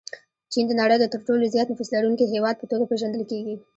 چین 0.51 0.65
د 0.67 0.71
نړۍ 0.81 0.97
د 0.99 1.05
تر 1.13 1.19
ټولو 1.27 1.51
زیات 1.53 1.67
نفوس 1.71 1.89
لرونکي 1.91 2.25
هېواد 2.33 2.55
په 2.59 2.65
توګه 2.71 2.85
پېژندل 2.91 3.23
کېږي. 3.31 3.55